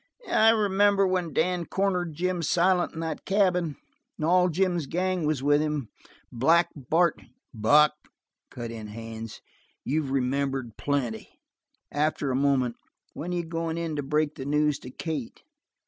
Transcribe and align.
"I 0.31 0.49
remember 0.49 1.05
when 1.05 1.31
Dan 1.31 1.65
cornered 1.67 2.15
Jim 2.15 2.41
Silent 2.41 2.95
in 2.95 3.01
that 3.01 3.23
cabin, 3.23 3.75
and 4.17 4.25
all 4.25 4.49
Jim's 4.49 4.87
gang 4.87 5.27
was 5.27 5.43
with 5.43 5.61
him. 5.61 5.89
Black 6.31 6.69
Bart" 6.75 7.21
"Buck," 7.53 7.93
cut 8.49 8.71
in 8.71 8.87
Haines, 8.87 9.41
"you've 9.83 10.09
remembered 10.09 10.75
plenty." 10.75 11.39
After 11.91 12.31
a 12.31 12.35
moment: 12.35 12.77
"When 13.13 13.31
are 13.31 13.35
you 13.37 13.45
going 13.45 13.77
in 13.77 13.95
to 13.95 14.01
break 14.01 14.33
the 14.33 14.45
news 14.45 14.79
to 14.79 14.89
Kate?" 14.89 15.43